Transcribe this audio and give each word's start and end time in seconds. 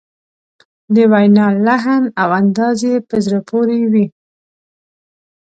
د 0.93 0.95
وینا 1.11 1.47
لحن 1.67 2.03
او 2.21 2.29
انداز 2.39 2.79
یې 2.89 2.95
په 3.09 3.15
زړه 3.25 3.39
پورې 3.49 3.79
وي. 3.91 4.05